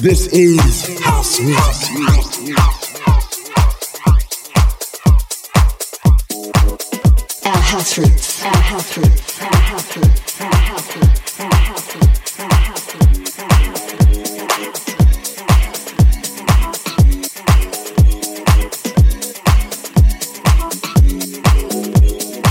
This 0.00 0.28
is 0.28 0.98
house 1.00 1.38
music. 1.40 2.56
Our 7.44 7.52
house 7.60 7.98
roots. 7.98 8.44
Our 8.46 8.56
house 8.56 8.96
roots. 8.96 9.42
Our 9.42 9.56
house 9.56 9.96
roots. 9.96 10.40
Our 10.40 10.54
house 10.54 10.96
roots. 10.96 11.40
Our 11.40 11.54
house 11.54 11.94
roots. 11.96 12.38
Our 12.38 12.54
house 12.54 12.94
roots. 12.94 13.38
Our 13.38 13.44
house 13.44 13.74
roots. 13.74 14.20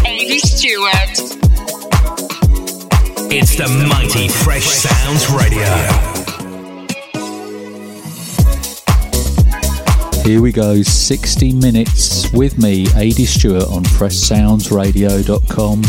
AD 0.05 0.39
Stewart. 0.41 1.18
It's 3.31 3.55
the 3.55 3.68
mighty 3.89 4.27
Fresh 4.27 4.66
Sounds 4.68 5.29
Radio. 5.31 5.48
Here 10.30 10.44
we 10.44 10.52
go, 10.52 10.84
60 10.84 11.54
minutes 11.54 12.32
with 12.32 12.60
me, 12.60 12.86
AD 12.90 13.16
Stewart 13.16 13.64
on 13.64 13.84
FreshSoundsRadio.com. 13.84 15.82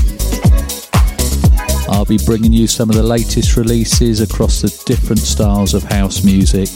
I'll 1.94 2.06
be 2.06 2.16
bringing 2.24 2.50
you 2.50 2.66
some 2.66 2.88
of 2.88 2.96
the 2.96 3.02
latest 3.02 3.58
releases 3.58 4.22
across 4.22 4.62
the 4.62 4.70
different 4.86 5.18
styles 5.18 5.74
of 5.74 5.82
house 5.82 6.24
music. 6.24 6.70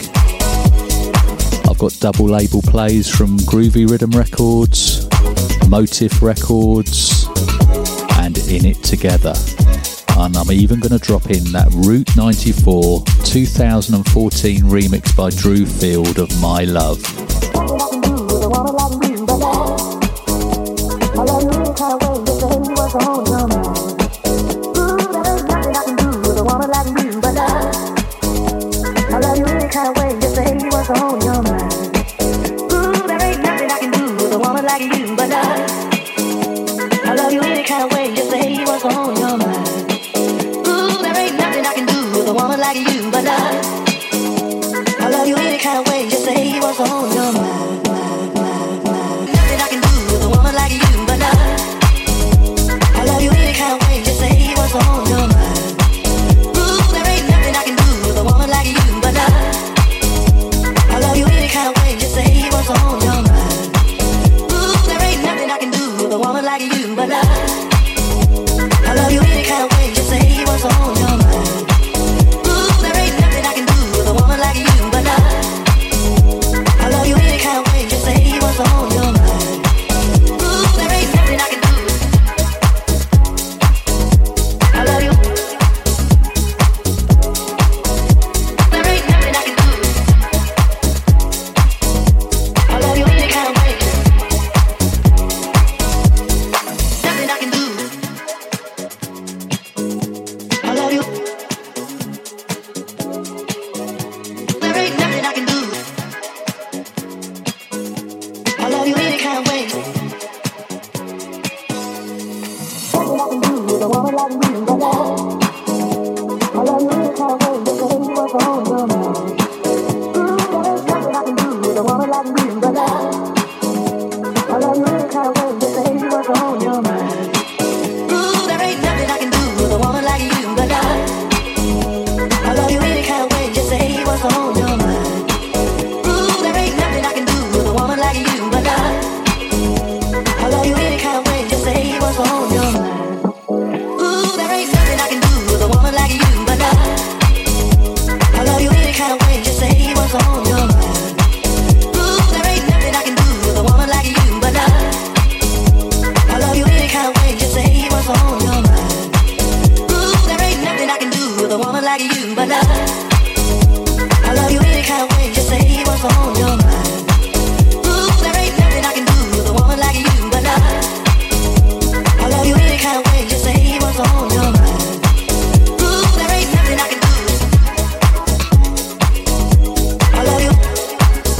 I've 1.67 1.79
got 1.79 1.97
double 1.99 2.27
label 2.27 2.61
plays 2.61 3.09
from 3.09 3.39
Groovy 3.39 3.89
Rhythm 3.89 4.11
Records, 4.11 5.09
Motif 5.67 6.21
Records, 6.21 7.25
and 8.19 8.37
In 8.47 8.63
It 8.65 8.83
Together. 8.83 9.33
And 10.17 10.37
I'm 10.37 10.51
even 10.51 10.79
going 10.79 10.91
to 10.97 10.99
drop 11.03 11.31
in 11.31 11.43
that 11.53 11.69
Route 11.73 12.15
94 12.15 13.03
2014 13.25 14.61
remix 14.65 15.15
by 15.17 15.31
Drew 15.31 15.65
Field 15.65 16.19
of 16.19 16.29
My 16.39 16.63
Love. 16.65 17.24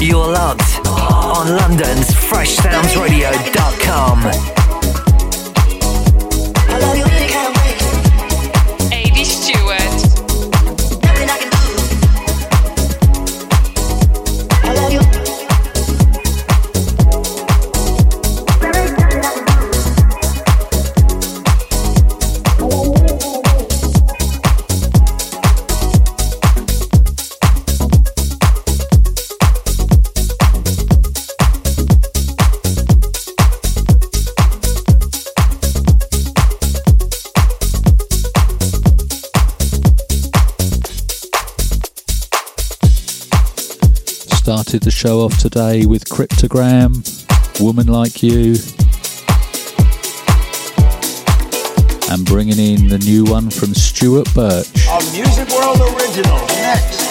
you're 0.05 0.27
loved 0.27 0.61
on 0.87 1.55
London's 1.55 2.11
FreshSoundsRadio.com. 2.11 4.64
the 44.81 44.91
show 44.91 45.19
off 45.21 45.37
today 45.37 45.85
with 45.85 46.05
Cryptogram, 46.05 47.03
Woman 47.61 47.87
Like 47.87 48.23
You, 48.23 48.55
and 52.11 52.25
bringing 52.25 52.59
in 52.59 52.87
the 52.87 52.97
new 52.99 53.25
one 53.25 53.49
from 53.49 53.73
Stuart 53.73 54.27
Birch. 54.33 54.67
A 54.87 54.99
Music 55.11 55.49
World 55.49 55.79
original, 55.81 56.37
next. 56.47 57.05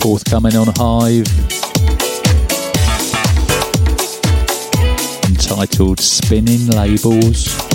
Forthcoming 0.00 0.56
on 0.56 0.68
Hive. 0.76 1.28
Entitled 5.28 6.00
Spinning 6.00 6.66
Labels. 6.68 7.71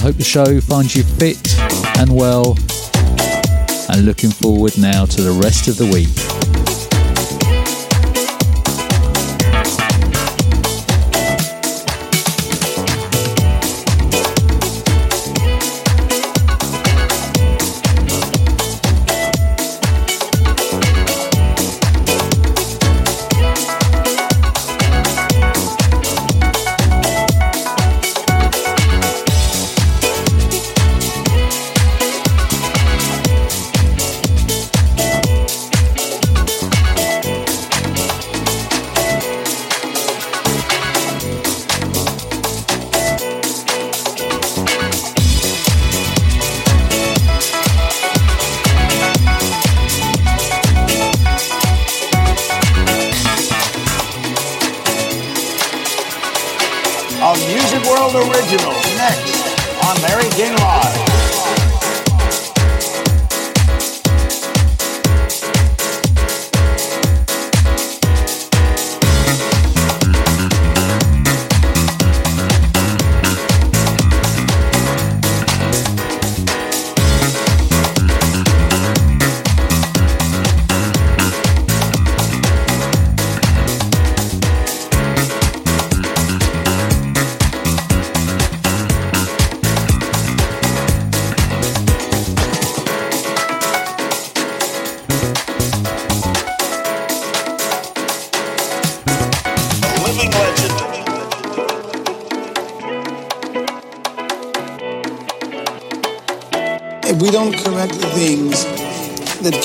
I 0.00 0.04
hope 0.04 0.16
the 0.16 0.24
show 0.24 0.62
finds 0.62 0.96
you 0.96 1.02
fit 1.02 1.36
and 1.98 2.16
well, 2.16 2.56
and 3.90 4.06
looking 4.06 4.30
forward 4.30 4.78
now 4.78 5.04
to 5.04 5.20
the 5.20 5.38
rest 5.42 5.68
of 5.68 5.76
the 5.76 5.84
week. 5.84 6.49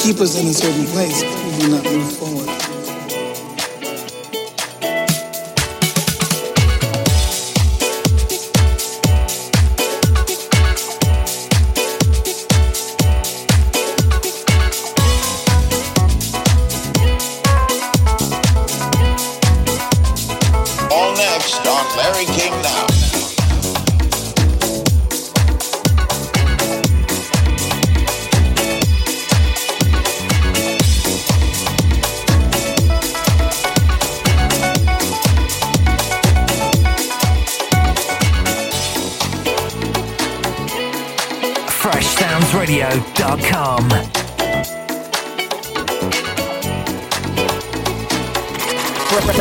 Keep 0.06 0.22
us 0.22 0.40
in 0.40 0.46
a 0.46 0.54
certain 0.54 0.86
place, 0.94 1.45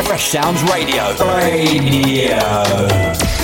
Fresh 0.05 0.31
Sounds 0.31 0.63
Radio. 0.71 1.17
Radio. 1.19 3.44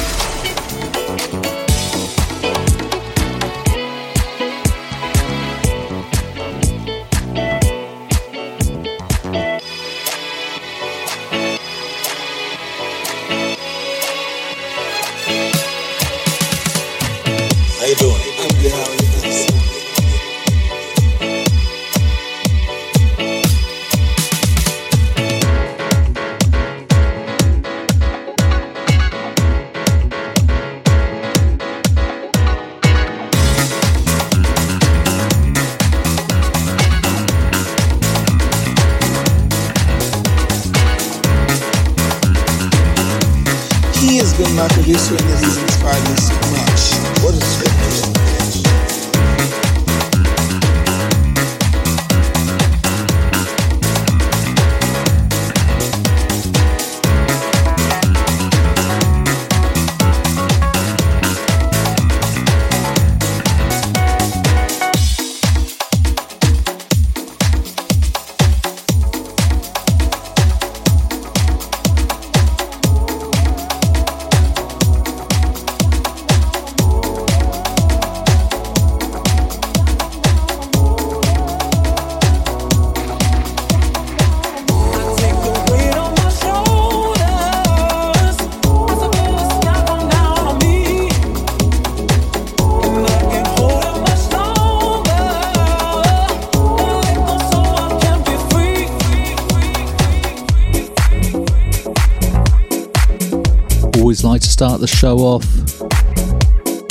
Start 104.15 104.81
the 104.81 104.87
show 104.87 105.19
off, 105.19 105.45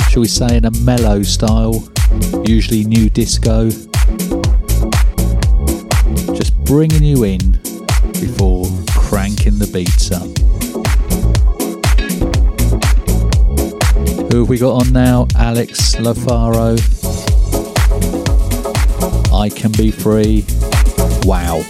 shall 0.10 0.22
we 0.22 0.28
say, 0.28 0.56
in 0.58 0.66
a 0.66 0.72
mellow 0.86 1.22
style, 1.22 1.88
usually 2.46 2.84
new 2.84 3.10
disco. 3.10 3.70
Just 6.34 6.56
bringing 6.64 7.04
you 7.04 7.26
in 7.26 7.40
before 8.14 8.68
cranking 8.92 9.60
the 9.60 9.70
beats 9.74 10.12
up. 10.12 10.30
Who 14.32 14.40
have 14.40 14.50
we 14.50 14.58
got 14.58 14.86
on 14.86 14.94
now? 14.94 15.28
Alex 15.36 15.96
Lafaro. 15.96 16.78
I 19.34 19.50
Can 19.50 19.72
Be 19.74 19.92
Free. 19.92 20.46
Wow. 21.24 21.64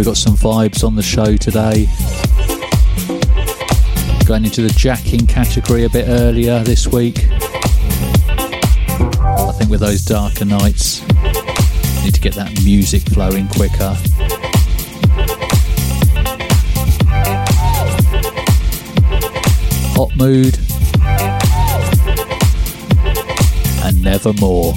Oh 0.00 0.02
wow, 0.02 0.06
we 0.06 0.06
got 0.06 0.16
some 0.16 0.34
vibes 0.34 0.82
on 0.82 0.96
the 0.96 1.02
show 1.02 1.36
today. 1.36 1.86
Going 4.24 4.44
into 4.46 4.62
the 4.62 4.72
jacking 4.74 5.26
category 5.26 5.84
a 5.84 5.90
bit 5.90 6.06
earlier 6.08 6.62
this 6.64 6.86
week. 6.86 7.26
I 9.20 9.52
think 9.58 9.70
with 9.70 9.80
those 9.80 10.02
darker 10.02 10.46
nights, 10.46 11.02
need 12.02 12.14
to 12.14 12.20
get 12.20 12.34
that 12.34 12.62
music 12.64 13.02
flowing 13.02 13.48
quicker. 13.48 13.94
Hotmood 19.94 20.56
and 23.84 24.02
nevermore. 24.02 24.74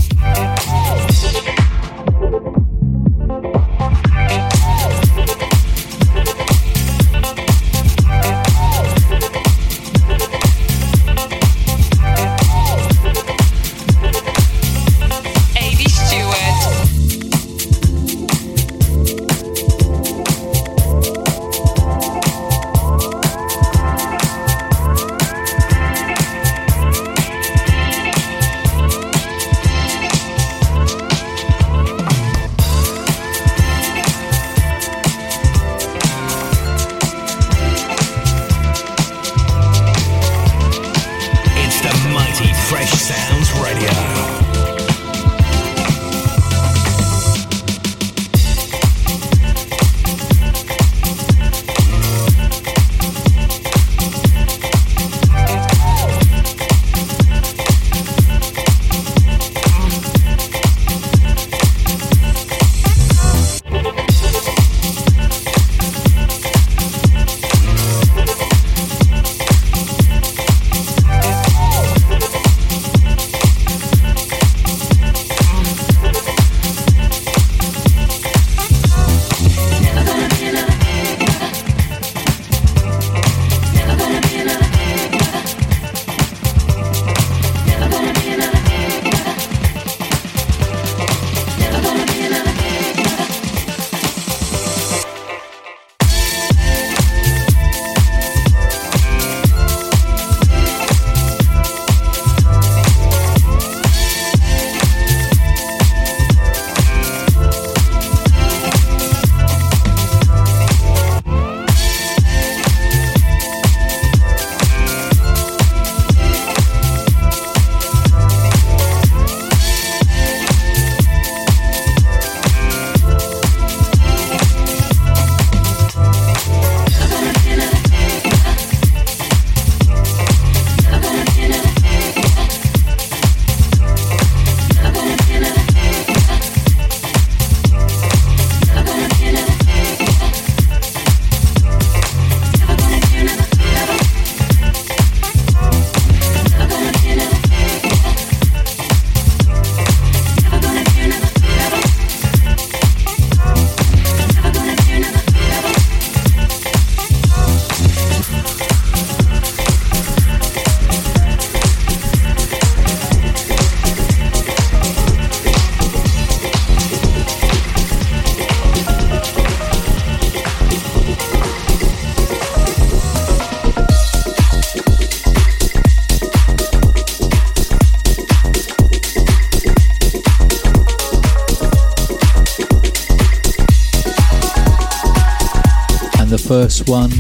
One 186.94 187.12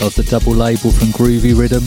of 0.00 0.14
the 0.14 0.24
double 0.30 0.52
label 0.52 0.92
from 0.92 1.08
Groovy 1.08 1.58
Rhythm. 1.58 1.82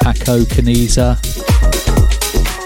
Paco 0.00 0.44
Caniza. 0.44 1.18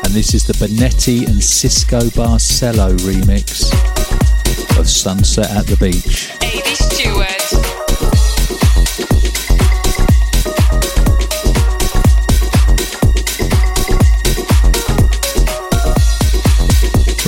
And 0.05 0.15
this 0.15 0.35
is 0.35 0.47
the 0.47 0.53
Benetti 0.53 1.27
and 1.27 1.43
Cisco 1.43 1.99
Barcelo 1.99 2.97
remix 2.99 3.73
of 4.79 4.89
Sunset 4.89 5.51
at 5.51 5.67
the 5.67 5.77
Beach. 5.79 6.42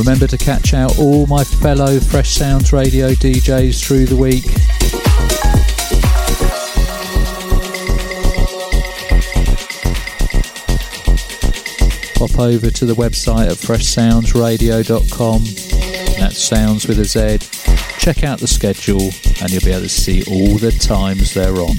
Remember 0.04 0.26
to 0.26 0.36
catch 0.36 0.74
out 0.74 0.98
all 0.98 1.26
my 1.28 1.42
fellow 1.44 1.98
Fresh 1.98 2.34
Sounds 2.34 2.74
Radio 2.74 3.12
DJs 3.12 3.82
through 3.82 4.04
the 4.04 4.14
week. 4.14 4.44
Pop 12.16 12.38
over 12.38 12.70
to 12.70 12.84
the 12.84 12.92
website 12.92 13.50
at 13.50 13.56
freshsoundsradio.com. 13.56 15.44
That 16.20 16.32
sounds 16.34 16.86
with 16.86 16.98
a 16.98 17.04
Z. 17.06 17.38
Check 17.98 18.24
out 18.24 18.40
the 18.40 18.46
schedule 18.46 19.10
and 19.40 19.50
you'll 19.50 19.64
be 19.64 19.70
able 19.70 19.80
to 19.80 19.88
see 19.88 20.22
all 20.24 20.58
the 20.58 20.72
times 20.72 21.32
they're 21.32 21.56
on. 21.56 21.78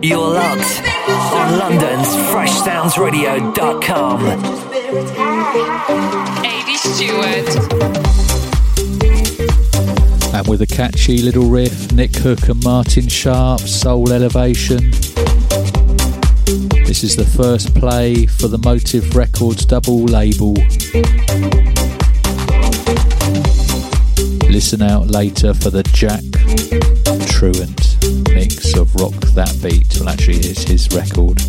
You're 0.00 0.34
locked 0.34 0.80
on 1.08 1.58
London's 1.58 2.14
FreshSoundsRadio.com. 2.30 4.26
A.D. 6.44 6.76
Stewart. 6.76 7.48
And 10.32 10.46
with 10.46 10.62
a 10.62 10.66
catchy 10.68 11.20
little 11.22 11.50
riff, 11.50 11.90
Nick 11.90 12.14
Hook 12.14 12.48
and 12.48 12.62
Martin 12.62 13.08
Sharp, 13.08 13.58
Soul 13.62 14.12
Elevation. 14.12 14.92
This 16.86 17.02
is 17.02 17.16
the 17.16 17.26
first 17.36 17.74
play 17.74 18.26
for 18.26 18.46
the 18.46 18.58
Motive 18.58 19.16
Records 19.16 19.66
double 19.66 20.04
label. 20.04 20.54
Listen 24.48 24.80
out 24.80 25.08
later 25.08 25.54
for 25.54 25.70
the 25.70 25.82
Jack 25.92 26.22
Truant 27.40 27.96
mix 28.34 28.76
of 28.76 28.94
Rock 28.96 29.14
That 29.32 29.56
Beat. 29.62 29.98
Well, 29.98 30.10
actually, 30.10 30.40
it's 30.40 30.64
his 30.64 30.92
record. 30.92 31.40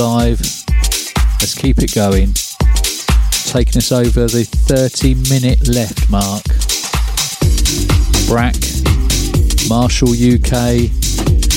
Alive. 0.00 0.40
Let's 1.40 1.54
keep 1.54 1.78
it 1.78 1.94
going. 1.94 2.34
Taking 3.46 3.78
us 3.78 3.92
over 3.92 4.26
the 4.26 4.44
30 4.44 5.14
minute 5.30 5.68
left 5.68 6.10
mark. 6.10 6.44
Brack, 8.26 8.56
Marshall 9.68 10.10
UK. 10.10 10.90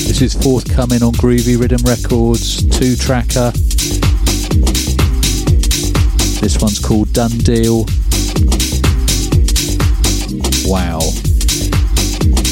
This 0.07 0.21
is 0.21 0.33
forthcoming 0.35 1.03
on 1.03 1.13
Groovy 1.13 1.59
Rhythm 1.59 1.81
Records, 1.83 2.63
two 2.77 2.95
tracker. 2.95 3.51
This 6.39 6.59
one's 6.61 6.79
called 6.79 7.11
Done 7.11 7.37
Deal. 7.39 7.85
Wow. 10.65 10.99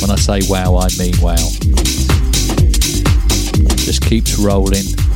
When 0.02 0.12
I 0.12 0.17
say 0.17 0.41
wow, 0.50 0.76
I 0.78 0.89
mean 0.97 1.15
wow. 1.21 1.36
Just 3.86 4.02
keeps 4.02 4.38
rolling. 4.38 5.07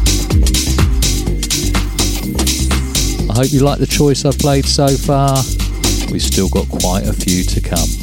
I 3.29 3.33
hope 3.33 3.53
you 3.53 3.61
like 3.61 3.79
the 3.79 3.87
choice 3.89 4.25
I've 4.25 4.37
played 4.37 4.65
so 4.65 4.87
far. 4.87 5.37
We've 6.11 6.21
still 6.21 6.49
got 6.49 6.67
quite 6.69 7.07
a 7.07 7.13
few 7.13 7.43
to 7.43 7.61
come. 7.61 8.00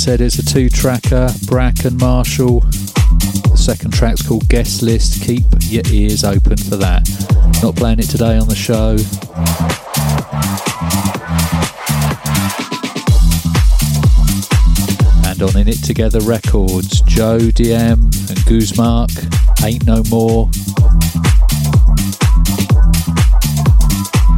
said, 0.00 0.22
it's 0.22 0.38
a 0.38 0.44
two 0.44 0.70
tracker, 0.70 1.28
Brack 1.44 1.84
and 1.84 1.98
Marshall. 2.00 2.60
The 2.60 3.54
second 3.54 3.92
track's 3.92 4.26
called 4.26 4.48
Guest 4.48 4.80
List. 4.80 5.22
Keep 5.22 5.44
your 5.64 5.82
ears 5.92 6.24
open 6.24 6.56
for 6.56 6.76
that. 6.76 7.06
Not 7.62 7.76
playing 7.76 7.98
it 7.98 8.08
today 8.08 8.38
on 8.38 8.48
the 8.48 8.54
show. 8.54 8.96
And 15.28 15.42
on 15.42 15.60
In 15.60 15.68
It 15.68 15.84
Together 15.84 16.20
Records, 16.20 17.02
Joe 17.02 17.38
DM 17.38 18.00
and 18.00 18.38
Guzmark, 18.48 19.12
Ain't 19.62 19.84
No 19.84 20.02
More. 20.08 20.48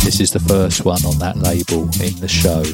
This 0.03 0.18
is 0.18 0.33
the 0.33 0.40
first 0.40 0.85
one 0.85 1.05
on 1.05 1.20
that 1.20 1.37
label 1.37 1.85
in 2.03 2.18
the 2.18 2.27
show. 2.27 2.64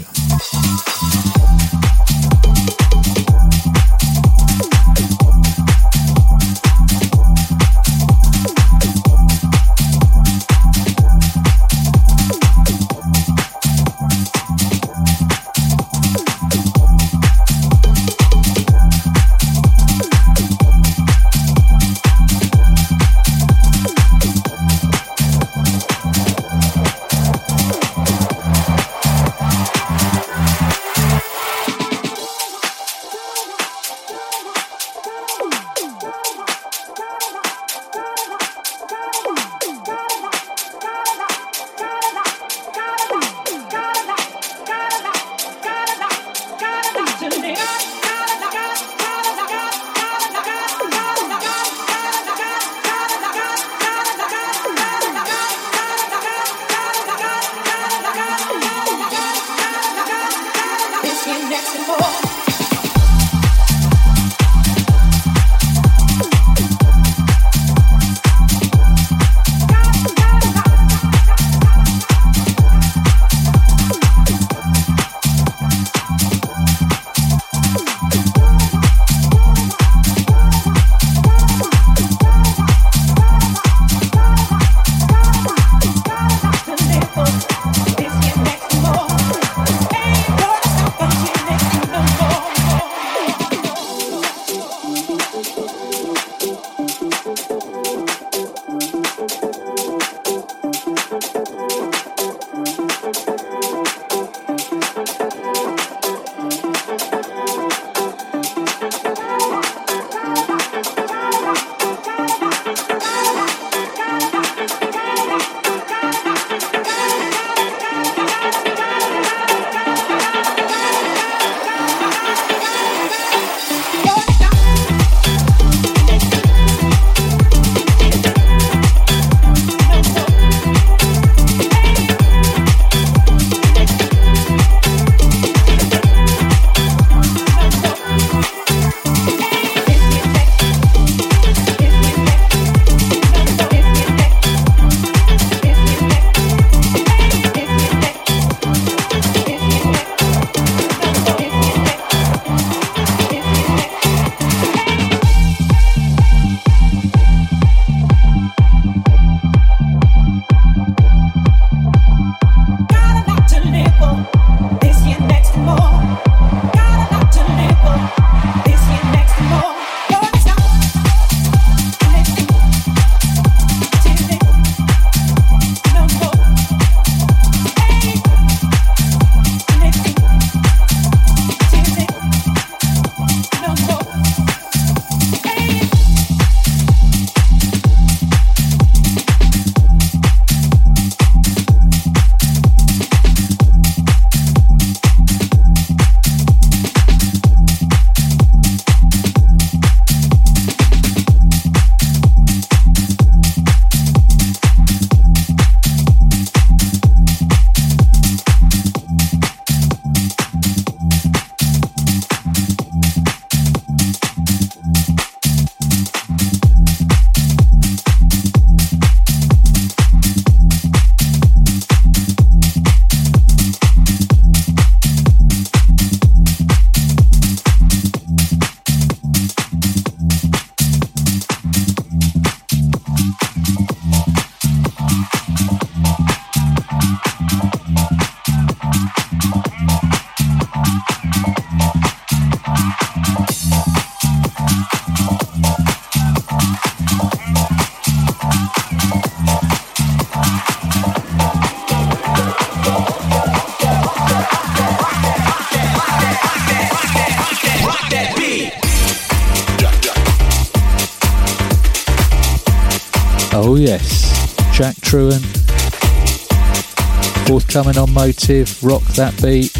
coming 267.69 267.98
on 267.98 268.12
Motive. 268.12 268.83
Rock 268.83 269.02
that 269.14 269.35
beat. 269.42 269.71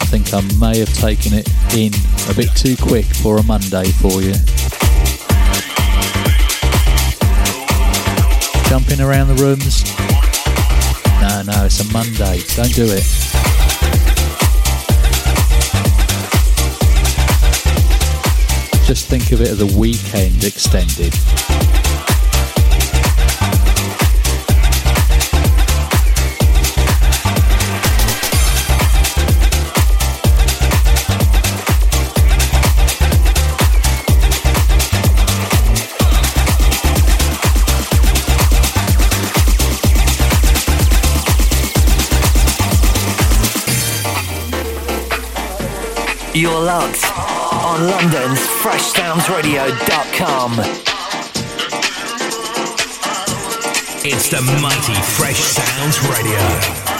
I 0.00 0.04
think 0.06 0.32
I 0.32 0.40
may 0.58 0.78
have 0.78 0.92
taken 0.94 1.34
it 1.34 1.48
in 1.74 1.92
a 2.30 2.34
bit 2.34 2.50
too 2.56 2.76
quick 2.76 3.04
for 3.04 3.38
a 3.38 3.42
Monday 3.42 3.84
for 3.84 4.22
you. 4.22 4.34
Jumping 8.68 9.00
around 9.00 9.28
the 9.28 9.42
rooms. 9.42 9.84
No, 11.20 11.42
no, 11.42 11.66
it's 11.66 11.80
a 11.80 11.92
Monday. 11.92 12.42
Don't 12.56 12.74
do 12.74 12.86
it. 12.88 13.31
Just 18.92 19.08
think 19.08 19.32
of 19.32 19.40
it 19.40 19.48
as 19.48 19.62
a 19.62 19.78
weekend 19.78 20.44
extended. 20.44 21.14
You're 46.34 46.60
locked 46.60 47.11
London's 47.82 48.38
FreshSoundsRadio.com. 48.62 50.60
It's 54.04 54.28
the 54.30 54.40
mighty 54.62 54.94
Fresh 55.02 55.40
Sounds 55.40 56.00
Radio. 56.08 56.91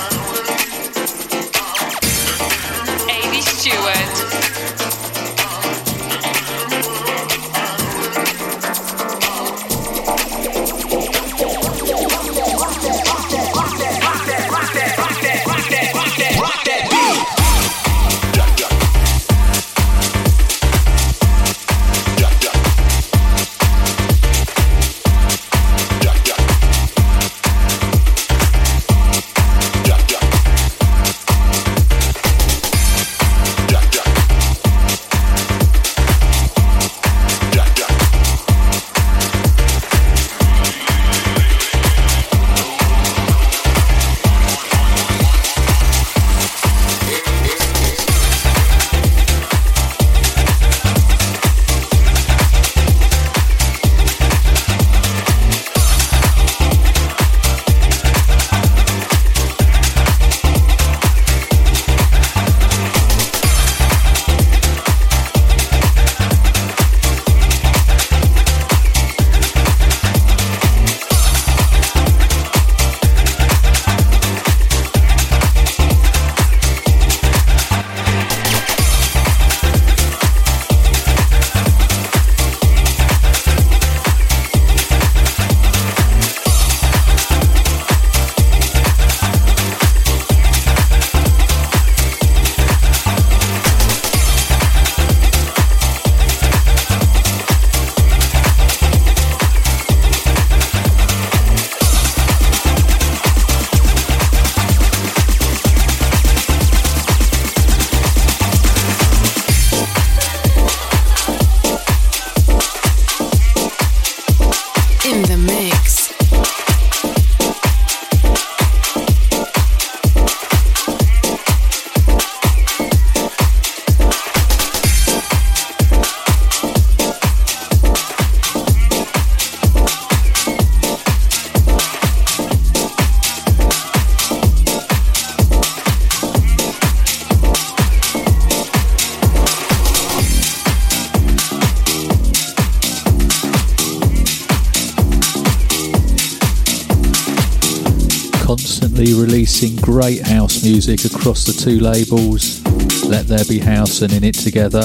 Releasing 149.63 149.85
great 149.85 150.27
house 150.27 150.65
music 150.65 151.05
across 151.05 151.45
the 151.45 151.53
two 151.53 151.79
labels, 151.79 152.65
Let 153.05 153.27
There 153.27 153.45
Be 153.45 153.59
House 153.59 154.03
and 154.03 154.13
In 154.13 154.25
It 154.25 154.35
Together. 154.35 154.83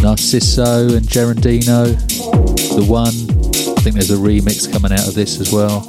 Narciso 0.00 0.96
and 0.96 1.06
Geraldino, 1.06 1.96
The 2.74 2.84
One. 2.84 3.14
I 3.76 3.80
think 3.80 3.94
there's 3.94 4.10
a 4.10 4.16
remix 4.16 4.70
coming 4.72 4.92
out 4.92 5.06
of 5.06 5.14
this 5.14 5.40
as 5.40 5.52
well. 5.52 5.82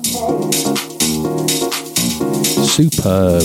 Superb. 2.66 3.44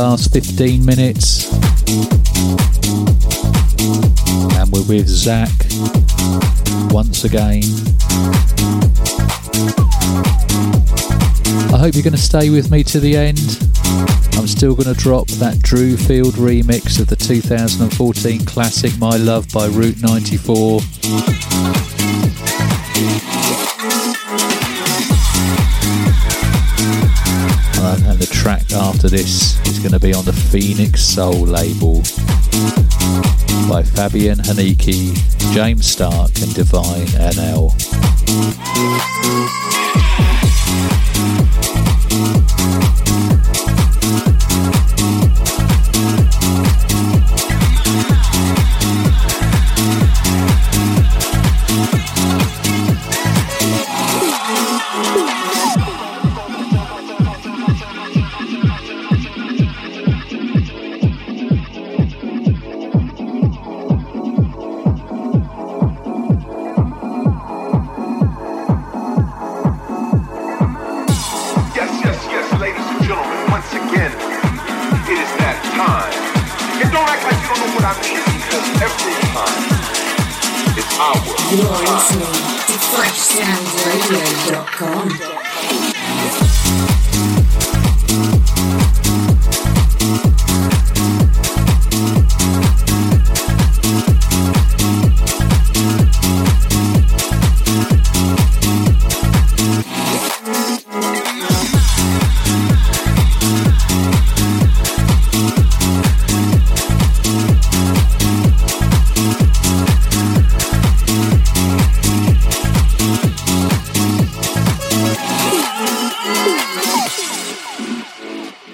15 0.00 0.82
minutes. 0.82 1.52
And 4.56 4.72
we're 4.72 4.88
with 4.88 5.06
Zach 5.06 5.50
once 6.90 7.24
again. 7.24 7.62
I 11.68 11.78
hope 11.78 11.94
you're 11.94 12.02
going 12.02 12.14
to 12.14 12.18
stay 12.18 12.48
with 12.48 12.70
me 12.70 12.82
to 12.84 12.98
the 12.98 13.14
end. 13.14 13.58
I'm 14.38 14.46
still 14.46 14.74
going 14.74 14.92
to 14.92 14.98
drop 14.98 15.26
that 15.32 15.58
Drew 15.60 15.98
Field 15.98 16.32
remix 16.34 16.98
of 16.98 17.08
the 17.08 17.16
2014 17.16 18.46
classic 18.46 18.96
My 18.98 19.18
Love 19.18 19.48
by 19.52 19.66
Route 19.66 20.00
94. 20.00 20.80
This 29.10 29.58
going 29.80 29.92
to 29.92 29.98
be 29.98 30.12
on 30.12 30.24
the 30.24 30.32
Phoenix 30.32 31.02
Soul 31.02 31.46
label 31.46 31.96
by 33.68 33.82
Fabian 33.82 34.38
Haniki, 34.38 35.14
James 35.54 35.86
Stark, 35.86 36.30
and 36.40 36.54
Divine 36.54 37.06
NL. 37.06 37.70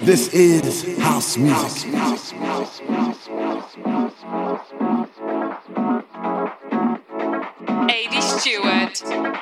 This 0.07 0.33
is 0.33 0.97
house 0.99 1.35
music. 1.35 1.93
AD 7.89 8.23
Stewart. 8.23 9.36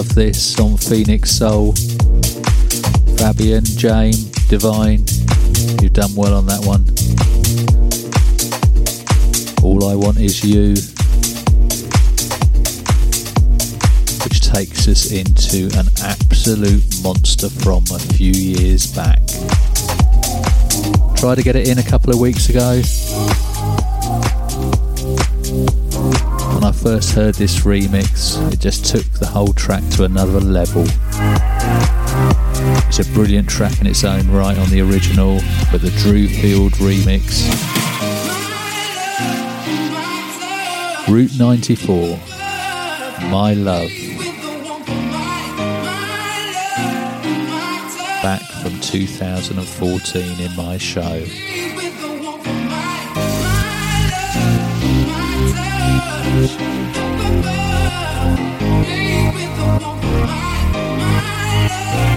Love 0.00 0.14
this 0.14 0.58
on 0.58 0.78
Phoenix 0.78 1.30
Soul. 1.30 1.74
Fabian, 3.18 3.64
Jane, 3.64 4.14
Divine, 4.48 5.04
you've 5.82 5.92
done 5.92 6.14
well 6.16 6.32
on 6.32 6.46
that 6.46 6.64
one. 6.64 6.86
All 9.62 9.90
I 9.90 9.94
Want 9.94 10.16
Is 10.16 10.42
You, 10.42 10.70
which 14.24 14.40
takes 14.40 14.88
us 14.88 15.12
into 15.12 15.68
an 15.78 15.88
absolute 16.02 16.82
monster 17.02 17.50
from 17.50 17.84
a 17.92 17.98
few 17.98 18.32
years 18.32 18.86
back. 18.96 19.20
Tried 21.16 21.34
to 21.34 21.42
get 21.42 21.56
it 21.56 21.68
in 21.68 21.78
a 21.78 21.82
couple 21.82 22.10
of 22.10 22.18
weeks 22.18 22.48
ago. 22.48 22.80
First 26.80 27.12
heard 27.12 27.34
this 27.34 27.60
remix, 27.60 28.40
it 28.52 28.58
just 28.58 28.86
took 28.86 29.04
the 29.18 29.26
whole 29.26 29.52
track 29.52 29.86
to 29.90 30.04
another 30.04 30.40
level. 30.40 30.84
It's 32.88 32.98
a 32.98 33.12
brilliant 33.12 33.50
track 33.50 33.78
in 33.82 33.86
its 33.86 34.02
own 34.02 34.30
right 34.30 34.56
on 34.56 34.70
the 34.70 34.80
original, 34.80 35.40
but 35.70 35.82
the 35.82 35.90
Drew 35.98 36.26
Field 36.26 36.72
remix. 36.74 37.46
Route 41.06 41.38
94, 41.38 42.18
My 43.30 43.52
Love. 43.52 43.90
Back 48.22 48.42
from 48.62 48.80
2014 48.80 50.40
in 50.40 50.56
my 50.56 50.78
show. 50.78 51.24
Baby, 56.40 56.56
don't 59.58 59.84
of 59.84 60.04
my, 60.04 60.96
my 60.98 61.68
love. 61.68 62.09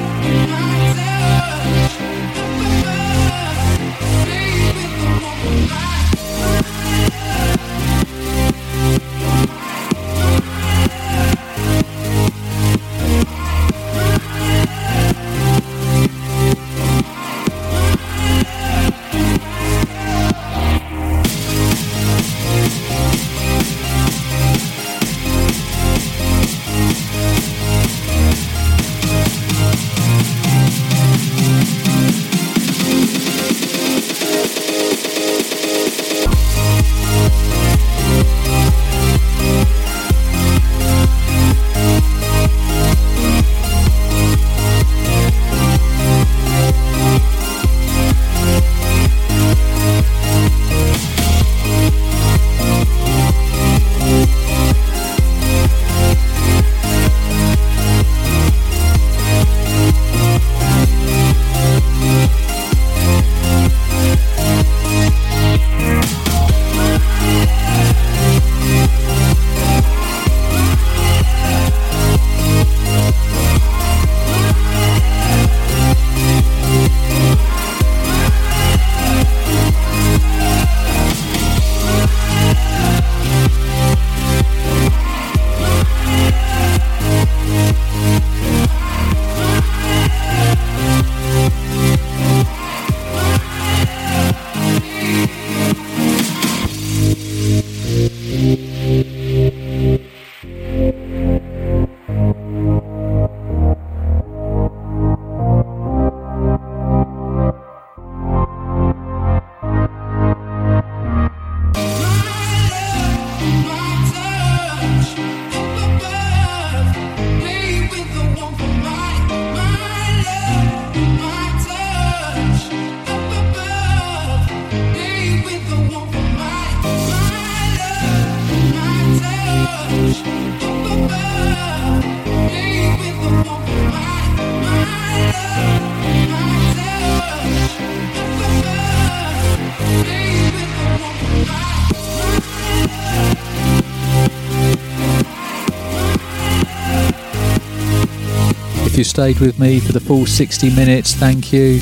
If 148.94 149.00
you 149.00 149.04
stayed 149.06 149.40
with 149.40 149.58
me 149.58 149.80
for 149.80 149.92
the 149.92 150.00
full 150.00 150.28
60 150.28 150.70
minutes, 150.76 151.16
thank 151.16 151.52
you. 151.52 151.82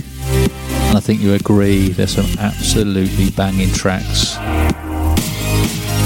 And 0.87 0.97
I 0.97 1.01
think 1.01 1.19
you 1.19 1.33
agree 1.33 1.89
there's 1.89 2.15
some 2.15 2.39
absolutely 2.39 3.29
banging 3.31 3.73
tracks 3.73 4.35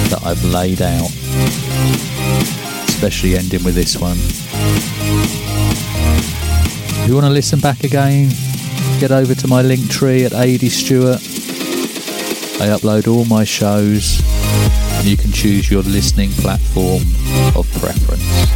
that 0.10 0.20
I've 0.26 0.44
laid 0.46 0.82
out, 0.82 1.12
especially 2.90 3.38
ending 3.38 3.64
with 3.64 3.76
this 3.76 4.00
one. 4.00 4.18
If 6.98 7.08
you 7.08 7.14
want 7.14 7.28
to 7.28 7.32
listen 7.32 7.60
back 7.60 7.84
again, 7.84 8.32
get 9.00 9.12
over 9.12 9.36
to 9.36 9.48
my 9.48 9.62
link 9.62 9.88
tree 9.92 10.26
at 10.26 10.34
AD 10.34 10.62
Stewart. 10.72 11.22
I 12.60 12.74
upload 12.74 13.08
all 13.08 13.26
my 13.26 13.44
shows 13.44 14.24
and 14.98 15.06
you 15.06 15.18
can 15.18 15.32
choose 15.32 15.70
your 15.70 15.84
listening 15.84 16.32
platform 16.32 17.04
of 17.56 17.72
preference. 17.80 18.55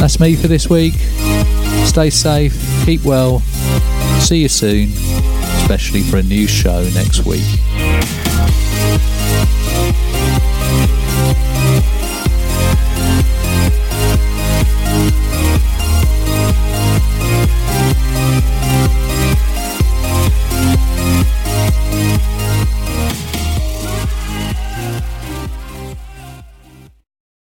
That's 0.00 0.20
me 0.20 0.36
for 0.36 0.46
this 0.46 0.68
week. 0.68 0.94
Stay 1.84 2.10
safe, 2.10 2.54
keep 2.84 3.04
well, 3.04 3.40
see 4.20 4.42
you 4.42 4.48
soon, 4.48 4.90
especially 5.62 6.02
for 6.02 6.18
a 6.18 6.22
new 6.22 6.46
show 6.46 6.82
next 6.94 7.24
week. 7.24 7.42